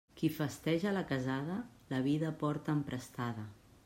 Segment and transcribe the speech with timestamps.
[0.19, 1.57] Qui festeja la casada,
[1.93, 3.45] la vida porta emprestada.